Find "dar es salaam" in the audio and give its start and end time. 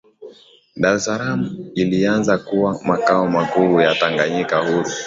0.81-1.41